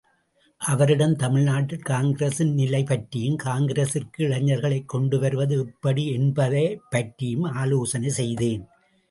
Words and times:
அவரிடம் 0.61 1.15
தமிழ்நாட்டில் 1.15 1.79
காங்கிரசின் 1.79 2.53
நிலை 2.53 2.83
பற்றியும், 2.83 3.37
காங்கிரசிற்கு 3.43 4.17
இளைஞர்களைக் 4.17 4.89
கொண்டு 4.89 5.19
வருவது 5.19 5.57
எப்படி 5.59 6.09
என்பதைப்பற்றியும் 6.17 7.51
ஆலோசனை 7.51 8.09
செய்தேன். 8.09 8.67